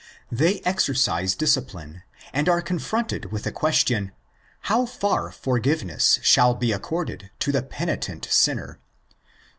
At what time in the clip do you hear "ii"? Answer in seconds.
9.11-9.17